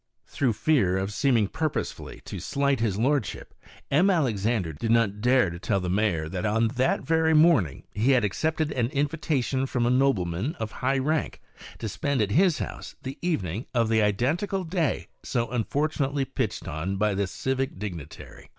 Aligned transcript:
Through 0.25 0.53
fear 0.53 0.97
of 0.97 1.13
seeming 1.13 1.47
purposely 1.47 2.21
to 2.25 2.39
slight 2.39 2.79
his 2.79 2.97
lordship, 2.97 3.53
M. 3.91 4.09
Alexandre 4.09 4.73
did 4.73 4.89
not 4.89 5.21
dare 5.21 5.51
to 5.51 5.59
tell 5.59 5.79
the 5.79 5.91
Mayor 5.91 6.27
that 6.27 6.43
on 6.43 6.69
that 6.69 7.01
very 7.03 7.35
morning 7.35 7.83
he 7.93 8.09
had 8.13 8.23
accepted 8.25 8.71
an 8.71 8.87
invitation 8.89 9.67
from 9.67 9.85
a 9.85 9.91
nobleman 9.91 10.55
of 10.55 10.71
high 10.71 10.97
rank 10.97 11.39
to 11.77 11.87
spend 11.87 12.19
at 12.19 12.31
his 12.31 12.57
house 12.57 12.95
the 13.03 13.19
evening 13.21 13.67
of 13.75 13.89
the 13.89 14.01
identical 14.01 14.63
day 14.63 15.07
so 15.21 15.51
unfortunately 15.51 16.25
pitched 16.25 16.67
on 16.67 16.97
by 16.97 17.13
the 17.13 17.27
civic 17.27 17.77
dignitary. 17.77 18.49